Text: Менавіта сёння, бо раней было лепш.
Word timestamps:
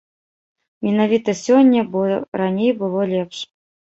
Менавіта 0.85 1.35
сёння, 1.45 1.81
бо 1.95 2.01
раней 2.41 2.71
было 2.81 3.01
лепш. 3.15 3.37